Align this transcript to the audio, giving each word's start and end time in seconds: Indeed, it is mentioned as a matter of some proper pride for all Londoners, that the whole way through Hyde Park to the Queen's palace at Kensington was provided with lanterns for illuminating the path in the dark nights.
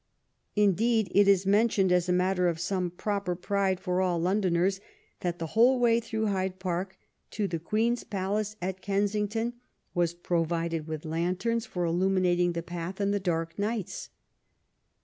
Indeed, 0.55 1.11
it 1.13 1.27
is 1.27 1.45
mentioned 1.45 1.91
as 1.91 2.09
a 2.09 2.11
matter 2.11 2.47
of 2.47 2.59
some 2.59 2.89
proper 2.89 3.35
pride 3.35 3.79
for 3.79 4.01
all 4.01 4.17
Londoners, 4.19 4.79
that 5.19 5.37
the 5.37 5.45
whole 5.53 5.79
way 5.79 5.99
through 5.99 6.25
Hyde 6.25 6.57
Park 6.57 6.97
to 7.29 7.47
the 7.47 7.59
Queen's 7.59 8.03
palace 8.03 8.55
at 8.63 8.81
Kensington 8.81 9.53
was 9.93 10.15
provided 10.15 10.87
with 10.87 11.05
lanterns 11.05 11.67
for 11.67 11.85
illuminating 11.85 12.53
the 12.53 12.63
path 12.63 12.99
in 12.99 13.11
the 13.11 13.19
dark 13.19 13.59
nights. 13.59 14.09